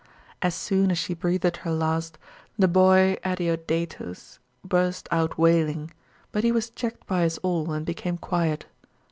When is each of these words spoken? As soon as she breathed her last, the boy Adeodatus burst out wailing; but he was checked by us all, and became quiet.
As 0.41 0.55
soon 0.55 0.89
as 0.89 0.97
she 0.97 1.13
breathed 1.13 1.57
her 1.57 1.69
last, 1.71 2.17
the 2.57 2.67
boy 2.67 3.17
Adeodatus 3.23 4.39
burst 4.65 5.07
out 5.11 5.37
wailing; 5.37 5.91
but 6.31 6.43
he 6.43 6.51
was 6.51 6.71
checked 6.71 7.05
by 7.05 7.23
us 7.23 7.37
all, 7.43 7.71
and 7.71 7.85
became 7.85 8.17
quiet. 8.17 8.65